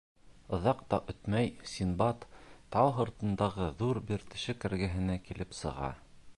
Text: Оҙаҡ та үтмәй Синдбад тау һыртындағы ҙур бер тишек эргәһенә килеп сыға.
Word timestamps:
Оҙаҡ 0.57 0.79
та 0.93 0.99
үтмәй 1.13 1.51
Синдбад 1.73 2.25
тау 2.77 2.91
һыртындағы 3.01 3.69
ҙур 3.83 4.03
бер 4.13 4.27
тишек 4.33 4.69
эргәһенә 4.71 5.23
килеп 5.29 5.57
сыға. 5.63 5.95